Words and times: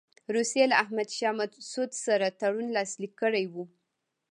روسیې 0.35 0.65
له 0.71 0.75
احمدشاه 0.83 1.33
مسعود 1.39 1.91
سره 2.05 2.35
تړون 2.39 2.67
لاسلیک 2.77 3.13
کړی 3.21 3.45
وو. 3.53 3.63